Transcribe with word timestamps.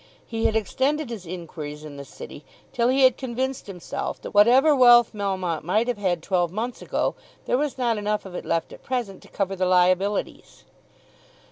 He 0.25 0.45
had 0.47 0.55
extended 0.55 1.11
his 1.11 1.27
enquiries 1.27 1.85
in 1.85 1.95
the 1.95 2.05
city 2.05 2.43
till 2.73 2.87
he 2.87 3.03
had 3.03 3.17
convinced 3.17 3.67
himself 3.67 4.19
that, 4.23 4.31
whatever 4.31 4.75
wealth 4.75 5.13
Melmotte 5.13 5.61
might 5.61 5.87
have 5.87 5.99
had 5.99 6.23
twelve 6.23 6.51
months 6.51 6.81
ago, 6.81 7.13
there 7.45 7.55
was 7.55 7.77
not 7.77 7.99
enough 7.99 8.25
of 8.25 8.33
it 8.33 8.43
left 8.43 8.73
at 8.73 8.81
present 8.81 9.21
to 9.21 9.27
cover 9.27 9.55
the 9.55 9.67
liabilities. 9.67 10.63